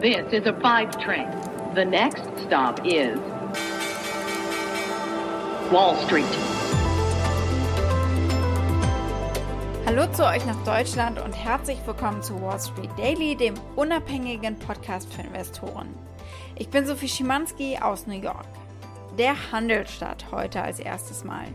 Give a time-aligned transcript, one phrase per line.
[0.00, 1.28] This is a five train.
[1.74, 3.18] The next stop is
[5.70, 6.24] Wall Street.
[9.84, 15.12] Hallo zu euch nach Deutschland und herzlich willkommen zu Wall Street Daily, dem unabhängigen Podcast
[15.12, 15.94] für Investoren.
[16.56, 18.46] Ich bin Sophie Schimanski aus New York.
[19.18, 21.48] Der Handelsstart heute als erstes Mal.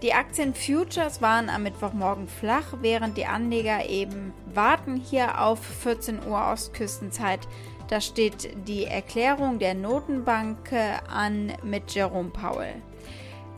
[0.00, 6.44] Die Aktien-Futures waren am Mittwochmorgen flach, während die Anleger eben warten hier auf 14 Uhr
[6.50, 7.46] Ostküstenzeit.
[7.92, 10.72] Da steht die Erklärung der Notenbank
[11.14, 12.76] an mit Jerome Powell.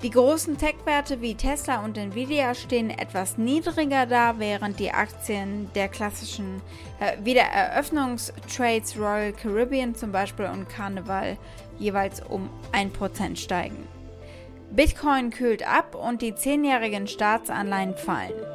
[0.02, 5.87] Die großen Tech-Werte wie Tesla und Nvidia stehen etwas niedriger da, während die Aktien der
[5.87, 6.60] klassischen
[6.98, 11.38] äh, Wiedereröffnungstrades Royal Caribbean zum Beispiel und Carnival
[11.79, 13.87] jeweils um 1% steigen.
[14.73, 18.54] Bitcoin kühlt ab und die zehnjährigen Staatsanleihen fallen.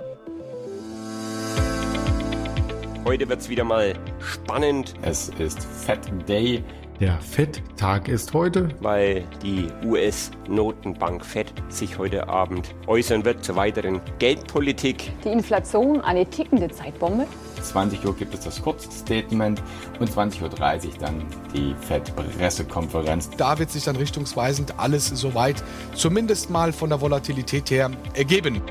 [3.10, 4.94] Heute wird es wieder mal spannend.
[5.02, 6.64] Es ist Fat Day.
[7.00, 14.00] Der FED-Tag ist heute, weil die US-Notenbank FED sich heute Abend äußern wird zur weiteren
[14.20, 15.12] Geldpolitik.
[15.24, 17.26] Die Inflation eine tickende Zeitbombe.
[17.60, 19.60] 20 Uhr gibt es das Kurzstatement
[20.00, 23.32] und 20.30 Uhr dann die FED-Pressekonferenz.
[23.38, 25.64] Da wird sich dann richtungsweisend alles soweit,
[25.96, 28.62] zumindest mal von der Volatilität her, ergeben.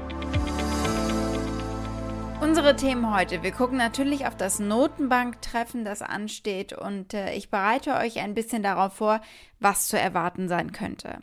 [2.48, 3.42] Unsere Themen heute.
[3.42, 8.62] Wir gucken natürlich auf das Notenbanktreffen, das ansteht und äh, ich bereite euch ein bisschen
[8.62, 9.20] darauf vor,
[9.60, 11.18] was zu erwarten sein könnte.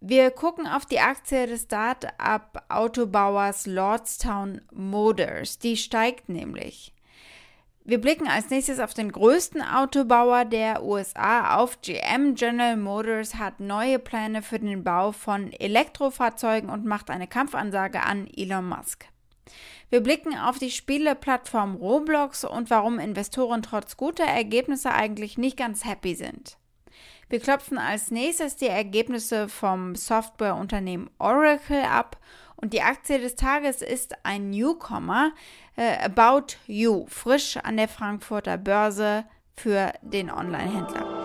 [0.00, 5.60] Wir gucken auf die Aktie des Start-up Autobauers Lordstown Motors.
[5.60, 6.92] Die steigt nämlich.
[7.84, 12.34] Wir blicken als nächstes auf den größten Autobauer der USA, auf GM.
[12.34, 18.26] General Motors hat neue Pläne für den Bau von Elektrofahrzeugen und macht eine Kampfansage an
[18.26, 19.06] Elon Musk.
[19.90, 25.84] Wir blicken auf die Spieleplattform Roblox und warum Investoren trotz guter Ergebnisse eigentlich nicht ganz
[25.84, 26.58] happy sind.
[27.28, 32.18] Wir klopfen als nächstes die Ergebnisse vom Softwareunternehmen Oracle ab
[32.56, 35.32] und die Aktie des Tages ist ein Newcomer,
[35.76, 39.24] äh, About You, frisch an der Frankfurter Börse
[39.56, 41.19] für den Online-Händler.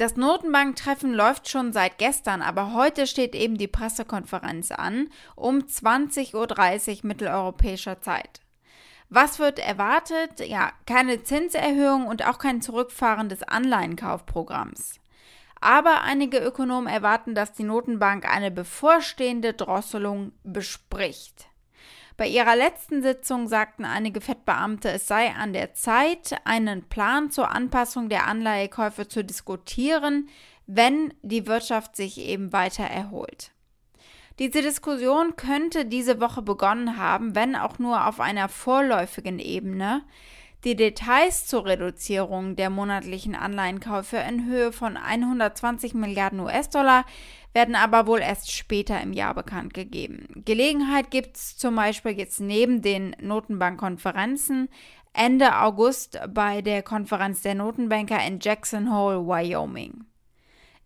[0.00, 6.32] Das Notenbanktreffen läuft schon seit gestern, aber heute steht eben die Pressekonferenz an um 20.30
[6.34, 8.40] Uhr mitteleuropäischer Zeit.
[9.10, 10.40] Was wird erwartet?
[10.40, 15.00] Ja, keine Zinserhöhung und auch kein Zurückfahren des Anleihenkaufprogramms.
[15.60, 21.50] Aber einige Ökonomen erwarten, dass die Notenbank eine bevorstehende Drosselung bespricht.
[22.20, 27.50] Bei ihrer letzten Sitzung sagten einige Fettbeamte, es sei an der Zeit, einen Plan zur
[27.50, 30.28] Anpassung der Anleihekäufe zu diskutieren,
[30.66, 33.52] wenn die Wirtschaft sich eben weiter erholt.
[34.38, 40.02] Diese Diskussion könnte diese Woche begonnen haben, wenn auch nur auf einer vorläufigen Ebene.
[40.64, 47.06] Die Details zur Reduzierung der monatlichen Anleihenkäufe in Höhe von 120 Milliarden US-Dollar
[47.54, 50.42] werden aber wohl erst später im Jahr bekannt gegeben.
[50.44, 54.68] Gelegenheit gibt es zum Beispiel jetzt neben den Notenbankkonferenzen
[55.14, 60.04] Ende August bei der Konferenz der Notenbanker in Jackson Hole, Wyoming.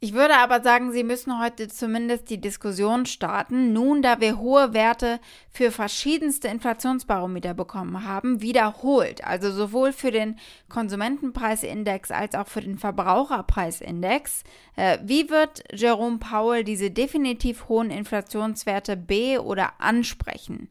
[0.04, 4.74] Ich würde aber sagen, Sie müssen heute zumindest die Diskussion starten, nun da wir hohe
[4.74, 5.18] Werte
[5.50, 10.38] für verschiedenste Inflationsbarometer bekommen haben, wiederholt, also sowohl für den
[10.68, 14.44] Konsumentenpreisindex als auch für den Verbraucherpreisindex.
[14.76, 20.68] Äh, wie wird Jerome Powell diese definitiv hohen Inflationswerte be- oder ansprechen?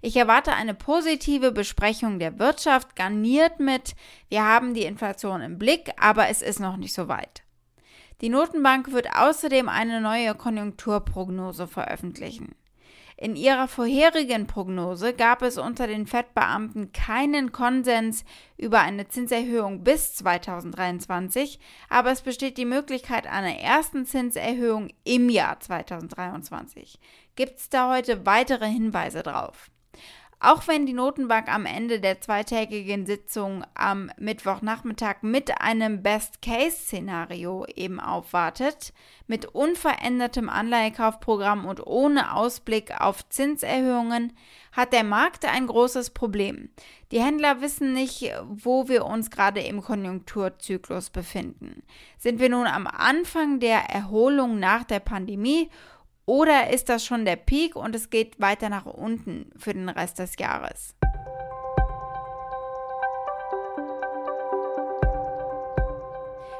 [0.00, 3.94] Ich erwarte eine positive Besprechung der Wirtschaft, garniert mit,
[4.30, 7.42] wir haben die Inflation im Blick, aber es ist noch nicht so weit.
[8.20, 12.54] Die Notenbank wird außerdem eine neue Konjunkturprognose veröffentlichen.
[13.16, 18.24] In ihrer vorherigen Prognose gab es unter den Fettbeamten keinen Konsens
[18.56, 21.60] über eine Zinserhöhung bis 2023,
[21.90, 26.98] aber es besteht die Möglichkeit einer ersten Zinserhöhung im Jahr 2023.
[27.36, 29.70] Gibt es da heute weitere Hinweise drauf?
[30.42, 38.00] Auch wenn die Notenbank am Ende der zweitägigen Sitzung am Mittwochnachmittag mit einem Best-Case-Szenario eben
[38.00, 38.94] aufwartet,
[39.26, 44.32] mit unverändertem Anleihekaufprogramm und ohne Ausblick auf Zinserhöhungen,
[44.72, 46.70] hat der Markt ein großes Problem.
[47.12, 51.82] Die Händler wissen nicht, wo wir uns gerade im Konjunkturzyklus befinden.
[52.16, 55.68] Sind wir nun am Anfang der Erholung nach der Pandemie
[56.30, 60.20] oder ist das schon der Peak und es geht weiter nach unten für den Rest
[60.20, 60.94] des Jahres?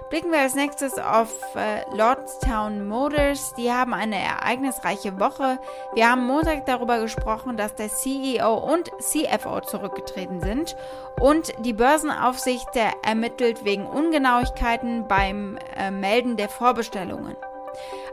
[0.09, 3.55] Blicken wir als nächstes auf äh, Lordstown Motors.
[3.55, 5.61] Die haben eine ereignisreiche Woche.
[5.95, 10.75] Wir haben Montag darüber gesprochen, dass der CEO und CFO zurückgetreten sind
[11.21, 12.71] und die Börsenaufsicht
[13.05, 17.37] ermittelt wegen Ungenauigkeiten beim äh, Melden der Vorbestellungen.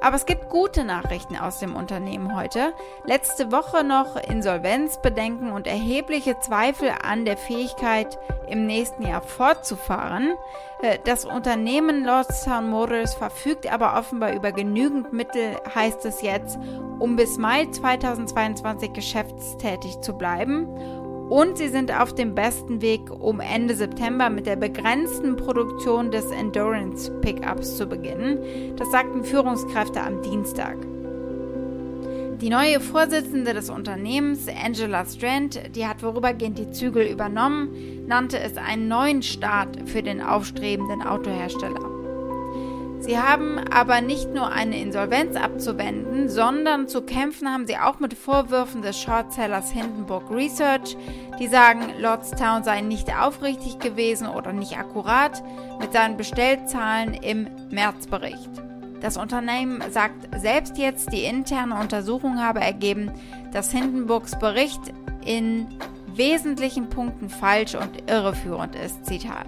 [0.01, 2.73] Aber es gibt gute Nachrichten aus dem Unternehmen heute.
[3.05, 8.17] Letzte Woche noch Insolvenzbedenken und erhebliche Zweifel an der Fähigkeit,
[8.47, 10.35] im nächsten Jahr fortzufahren.
[10.81, 16.57] Äh, das Unternehmen Lordstown Motors verfügt aber offenbar über genügend Mittel, heißt es jetzt,
[16.99, 20.67] um bis Mai 2022 geschäftstätig zu bleiben
[21.29, 26.25] und sie sind auf dem besten Weg, um Ende September mit der begrenzten Produktion des
[26.31, 28.75] Endurance Pickups zu beginnen.
[28.77, 30.77] Das sagten Führungskräfte am Dienstag.
[32.39, 38.57] Die neue Vorsitzende des Unternehmens, Angela Strand, die hat vorübergehend die Zügel übernommen, nannte es
[38.57, 41.96] einen neuen Start für den aufstrebenden Autohersteller.
[43.07, 48.13] Sie haben aber nicht nur eine Insolvenz abzuwenden, sondern zu kämpfen haben sie auch mit
[48.13, 50.97] Vorwürfen des Shortsellers Hindenburg Research,
[51.39, 55.41] die sagen, Lordstown sei nicht aufrichtig gewesen oder nicht akkurat
[55.79, 58.49] mit seinen Bestellzahlen im Märzbericht.
[58.99, 63.13] Das Unternehmen sagt selbst jetzt, die interne Untersuchung habe ergeben,
[63.53, 64.81] dass Hindenburgs Bericht
[65.25, 65.67] in
[66.07, 69.05] wesentlichen Punkten falsch und irreführend ist.
[69.05, 69.47] Zitat.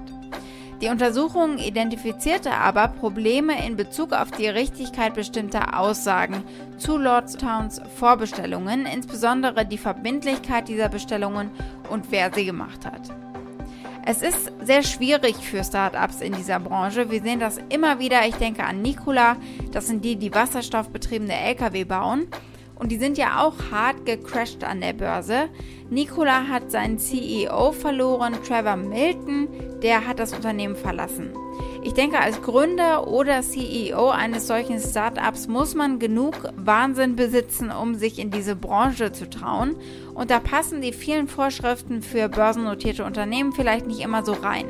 [0.81, 6.43] Die Untersuchung identifizierte aber Probleme in Bezug auf die Richtigkeit bestimmter Aussagen
[6.77, 11.51] zu Lordstowns Vorbestellungen, insbesondere die Verbindlichkeit dieser Bestellungen
[11.89, 13.09] und wer sie gemacht hat.
[14.05, 17.11] Es ist sehr schwierig für Startups in dieser Branche.
[17.11, 18.25] Wir sehen das immer wieder.
[18.25, 19.35] Ich denke an Nikola,
[19.73, 22.27] das sind die, die wasserstoffbetriebene Lkw bauen.
[22.79, 25.49] Und die sind ja auch hart gecrashed an der Börse.
[25.89, 29.49] Nikola hat seinen CEO verloren, Trevor Milton,
[29.83, 31.33] der hat das Unternehmen verlassen.
[31.83, 37.95] Ich denke, als Gründer oder CEO eines solchen Startups muss man genug Wahnsinn besitzen, um
[37.95, 39.75] sich in diese Branche zu trauen.
[40.13, 44.67] Und da passen die vielen Vorschriften für börsennotierte Unternehmen vielleicht nicht immer so rein.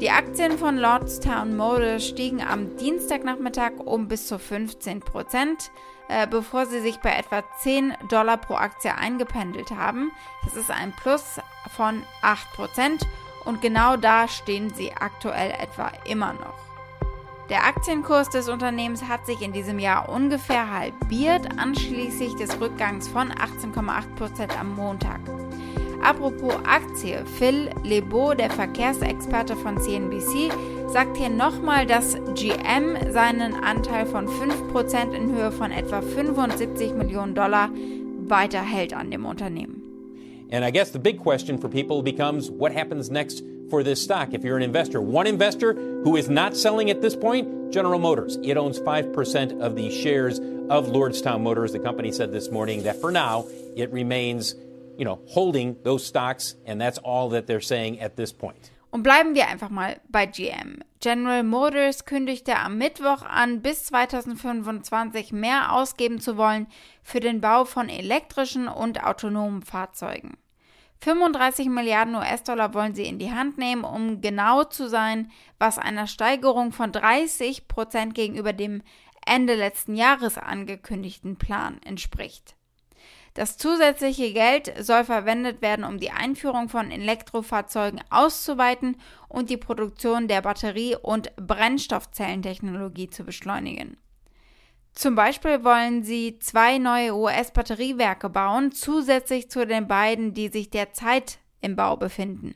[0.00, 5.70] Die Aktien von Lordstown Motors stiegen am Dienstagnachmittag um bis zu 15 Prozent.
[6.08, 10.12] Äh, bevor sie sich bei etwa 10 Dollar pro Aktie eingependelt haben.
[10.44, 11.40] Das ist ein Plus
[11.74, 13.04] von 8%
[13.44, 16.66] und genau da stehen sie aktuell etwa immer noch.
[17.48, 23.32] Der Aktienkurs des Unternehmens hat sich in diesem Jahr ungefähr halbiert, anschließend des Rückgangs von
[23.32, 25.20] 18,8% am Montag.
[26.02, 30.52] Apropos Aktie, Phil Lebeau, der Verkehrsexperte von CNBC,
[30.88, 37.34] sagt hier nochmal, dass GM seinen Anteil von 5% in Höhe von etwa 75 Millionen
[37.34, 37.70] Dollar
[38.28, 39.82] weiterhält an dem Unternehmen.
[40.50, 44.32] And I guess the big question for people becomes what happens next for this stock
[44.32, 45.00] if you're an investor.
[45.00, 48.38] One investor who is not selling at this point, General Motors.
[48.44, 50.38] It owns 5% of the shares
[50.68, 51.72] of Lordstown Motors.
[51.72, 53.46] The company said this morning that for now
[53.76, 54.54] it remains
[54.96, 58.70] you know, holding those stocks, and that's all that they're saying at this point.
[58.90, 60.80] Und bleiben wir einfach mal bei GM.
[61.00, 66.66] General Motors kündigte am Mittwoch an, bis 2025 mehr ausgeben zu wollen
[67.02, 70.36] für den Bau von elektrischen und autonomen Fahrzeugen.
[71.00, 76.06] 35 Milliarden US-Dollar wollen sie in die Hand nehmen, um genau zu sein, was einer
[76.06, 78.82] Steigerung von 30 Prozent gegenüber dem
[79.26, 82.56] Ende letzten Jahres angekündigten Plan entspricht.
[83.36, 88.96] Das zusätzliche Geld soll verwendet werden, um die Einführung von Elektrofahrzeugen auszuweiten
[89.28, 93.98] und die Produktion der Batterie- und Brennstoffzellentechnologie zu beschleunigen.
[94.94, 101.38] Zum Beispiel wollen sie zwei neue US-Batteriewerke bauen, zusätzlich zu den beiden, die sich derzeit
[101.60, 102.54] im Bau befinden.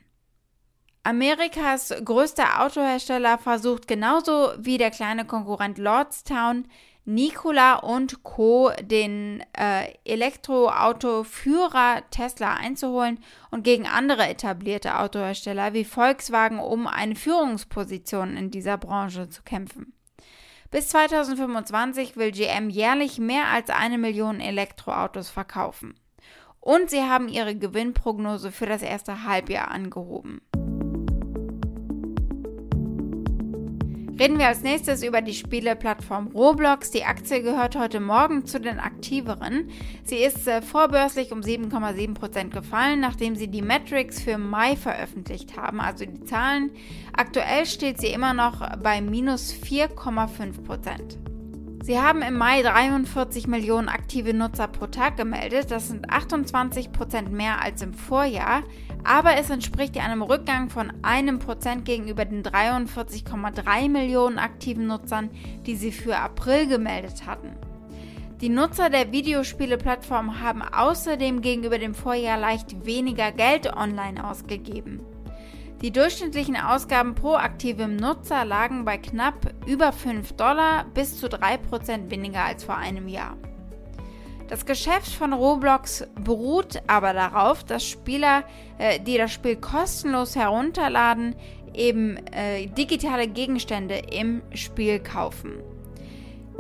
[1.03, 6.67] Amerikas größter Autohersteller versucht genauso wie der kleine Konkurrent Lordstown
[7.05, 8.71] Nikola und Co.
[8.81, 13.19] den äh, Elektroautoführer Tesla einzuholen
[13.51, 19.95] und gegen andere etablierte Autohersteller wie Volkswagen um eine Führungsposition in dieser Branche zu kämpfen.
[20.71, 25.95] Bis 2025 will GM jährlich mehr als eine Million Elektroautos verkaufen.
[26.61, 30.43] Und sie haben ihre Gewinnprognose für das erste Halbjahr angehoben.
[34.21, 36.91] Reden wir als nächstes über die Spieleplattform Roblox.
[36.91, 39.71] Die Aktie gehört heute Morgen zu den aktiveren.
[40.05, 45.81] Sie ist äh, vorbörslich um 7,7% gefallen, nachdem sie die Metrics für Mai veröffentlicht haben,
[45.81, 46.71] also die Zahlen.
[47.17, 51.30] Aktuell steht sie immer noch bei minus 4,5%.
[51.83, 57.33] Sie haben im Mai 43 Millionen aktive Nutzer pro Tag gemeldet, das sind 28 Prozent
[57.33, 58.65] mehr als im Vorjahr,
[59.03, 65.31] aber es entspricht einem Rückgang von einem Prozent gegenüber den 43,3 Millionen aktiven Nutzern,
[65.65, 67.57] die sie für April gemeldet hatten.
[68.43, 75.01] Die Nutzer der Videospiele-Plattform haben außerdem gegenüber dem Vorjahr leicht weniger Geld online ausgegeben.
[75.83, 82.11] Die durchschnittlichen Ausgaben pro aktivem Nutzer lagen bei knapp über 5 Dollar bis zu 3%
[82.11, 83.39] weniger als vor einem Jahr.
[84.49, 88.45] Das Geschäft von Roblox beruht aber darauf, dass Spieler,
[88.79, 91.35] äh, die das Spiel kostenlos herunterladen,
[91.73, 95.63] eben äh, digitale Gegenstände im Spiel kaufen.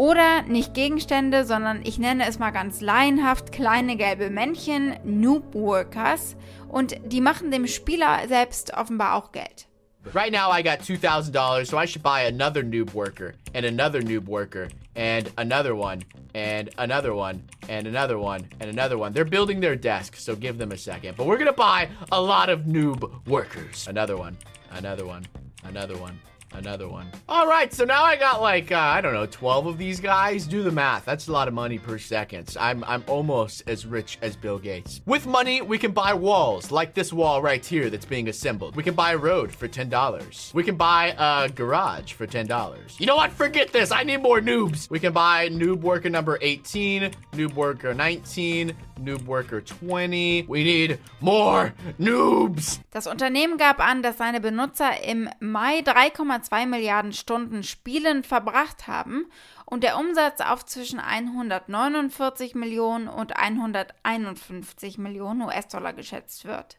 [0.00, 6.37] Oder nicht Gegenstände, sondern ich nenne es mal ganz laienhaft kleine gelbe Männchen, Noob Workers.
[6.71, 9.66] Und die machen dem Spieler selbst offenbar auch Geld.
[10.14, 14.26] Right now I got $2,000, so I should buy another noob worker, and another noob
[14.26, 16.02] worker, and another one,
[16.33, 19.12] and another one, and another one, and another one.
[19.12, 21.19] They're building their desk, so give them a second.
[21.19, 23.87] But we're gonna buy a lot of noob workers.
[23.87, 24.38] Another one,
[24.71, 25.26] another one,
[25.62, 26.19] another one.
[26.52, 27.07] Another one.
[27.28, 30.47] All right, so now I got like uh, I don't know, 12 of these guys.
[30.47, 31.04] Do the math.
[31.04, 32.57] That's a lot of money per second.
[32.59, 35.00] I'm I'm almost as rich as Bill Gates.
[35.07, 38.76] With money, we can buy walls like this wall right here that's being assembled.
[38.76, 40.54] We can buy a road for $10.
[40.54, 43.00] We can buy a garage for $10.
[43.00, 43.30] You know what?
[43.33, 43.92] Forget this.
[43.92, 44.90] I need more noobs.
[44.90, 50.45] We can buy noob worker number 18, noob worker 19, Noob Worker 20.
[50.49, 52.80] We need more noobs.
[52.90, 59.26] Das Unternehmen gab an, dass seine Benutzer im Mai 3,2 Milliarden Stunden Spielen verbracht haben
[59.66, 66.78] und der Umsatz auf zwischen 149 Millionen und 151 Millionen US-Dollar geschätzt wird.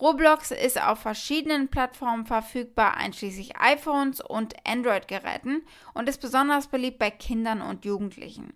[0.00, 5.62] Roblox ist auf verschiedenen Plattformen verfügbar, einschließlich iPhones und Android-Geräten
[5.94, 8.52] und ist besonders beliebt bei Kindern und Jugendlichen.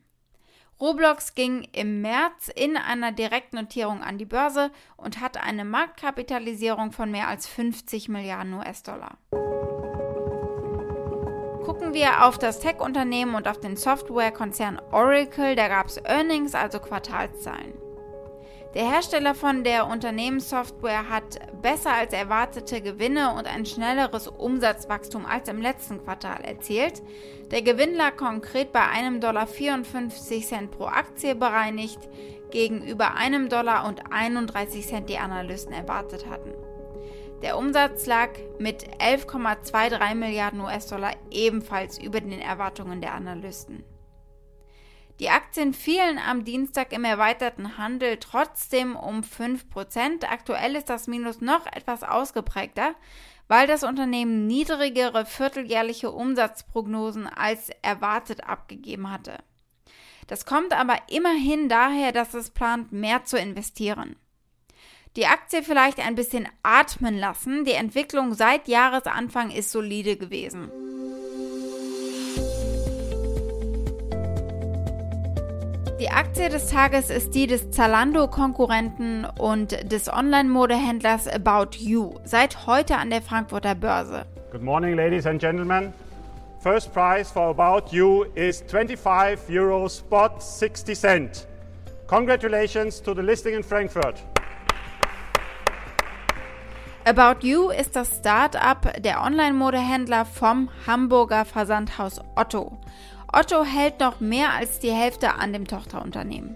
[0.80, 7.10] Roblox ging im März in einer Direktnotierung an die Börse und hatte eine Marktkapitalisierung von
[7.10, 9.18] mehr als 50 Milliarden US-Dollar.
[11.78, 16.80] Gucken wir auf das Tech-Unternehmen und auf den Softwarekonzern Oracle, da gab es Earnings, also
[16.80, 17.72] Quartalszahlen.
[18.74, 25.48] Der Hersteller von der Unternehmenssoftware hat besser als erwartete Gewinne und ein schnelleres Umsatzwachstum als
[25.48, 27.00] im letzten Quartal erzielt.
[27.52, 32.00] Der Gewinn lag konkret bei einem Dollar 54 Cent pro Aktie bereinigt,
[32.50, 36.50] gegenüber einem Dollar und 31 Cent die Analysten erwartet hatten.
[37.42, 43.84] Der Umsatz lag mit 11,23 Milliarden US-Dollar ebenfalls über den Erwartungen der Analysten.
[45.20, 50.24] Die Aktien fielen am Dienstag im erweiterten Handel trotzdem um 5%.
[50.24, 52.94] Aktuell ist das Minus noch etwas ausgeprägter,
[53.46, 59.38] weil das Unternehmen niedrigere vierteljährliche Umsatzprognosen als erwartet abgegeben hatte.
[60.26, 64.16] Das kommt aber immerhin daher, dass es plant, mehr zu investieren.
[65.16, 67.64] Die Aktie vielleicht ein bisschen atmen lassen.
[67.64, 70.70] Die Entwicklung seit Jahresanfang ist solide gewesen.
[75.98, 82.96] Die Aktie des Tages ist die des Zalando-Konkurrenten und des Online-Modehändlers About You, seit heute
[82.96, 84.24] an der Frankfurter Börse.
[84.52, 85.92] Good morning, ladies and gentlemen.
[86.60, 91.48] First price for About You is 25 euros spot 60 cent.
[92.06, 94.22] Congratulations to the listing in Frankfurt.
[97.08, 102.76] About You ist das Start-up der Online-Modehändler vom Hamburger Versandhaus Otto.
[103.32, 106.54] Otto hält noch mehr als die Hälfte an dem Tochterunternehmen.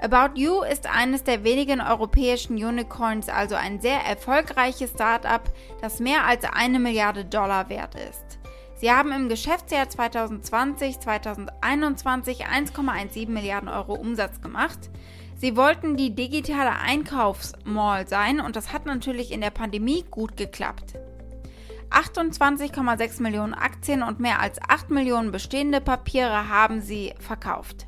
[0.00, 5.42] About You ist eines der wenigen europäischen Unicorns, also ein sehr erfolgreiches Startup,
[5.80, 8.38] das mehr als eine Milliarde Dollar wert ist.
[8.76, 14.90] Sie haben im Geschäftsjahr 2020-2021 1,17 Milliarden Euro Umsatz gemacht.
[15.38, 20.94] Sie wollten die digitale Einkaufsmall sein und das hat natürlich in der Pandemie gut geklappt.
[21.90, 27.86] 28,6 Millionen Aktien und mehr als 8 Millionen bestehende Papiere haben sie verkauft.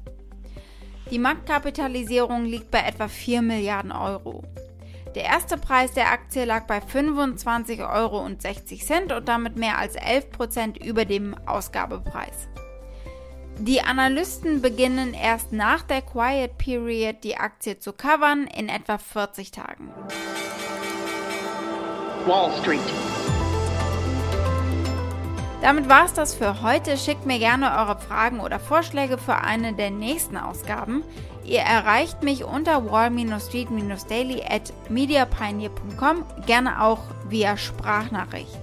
[1.10, 4.44] Die Marktkapitalisierung liegt bei etwa 4 Milliarden Euro.
[5.14, 8.42] Der erste Preis der Aktie lag bei 25,60 Euro und
[9.26, 12.48] damit mehr als 11 Prozent über dem Ausgabepreis.
[13.60, 19.50] Die Analysten beginnen erst nach der Quiet Period die Aktie zu covern in etwa 40
[19.50, 19.90] Tagen.
[22.24, 22.78] Wall Street.
[25.60, 26.96] Damit war es das für heute.
[26.96, 31.02] Schickt mir gerne eure Fragen oder Vorschläge für eine der nächsten Ausgaben.
[31.44, 38.60] Ihr erreicht mich unter wall-street-daily at mediapioneer.com, gerne auch via Sprachnachricht.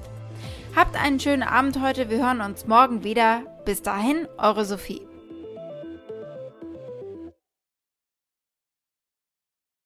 [0.73, 3.41] Habt einen schönen Abend heute, wir hören uns morgen wieder.
[3.65, 5.07] Bis dahin, eure Sophie.